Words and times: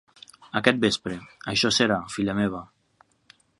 Aquest 0.59 0.79
vespre. 0.85 1.17
Això 1.53 1.71
serà, 1.79 1.99
filla 2.17 2.37
meva. 2.43 2.65